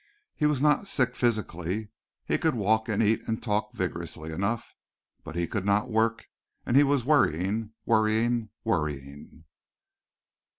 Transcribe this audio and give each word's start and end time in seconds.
He 0.33 0.47
was 0.47 0.63
not 0.63 0.87
sick 0.87 1.15
physically: 1.15 1.89
he 2.25 2.39
could 2.39 2.55
walk 2.55 2.89
and 2.89 3.03
eat 3.03 3.27
and 3.27 3.37
talk 3.39 3.75
vigorously 3.75 4.31
enough, 4.31 4.73
but 5.23 5.35
he 5.35 5.45
could 5.45 5.63
not 5.63 5.91
work 5.91 6.25
and 6.65 6.75
he 6.75 6.81
was 6.81 7.05
worrying, 7.05 7.73
worrying, 7.85 8.49
worrying. 8.63 9.43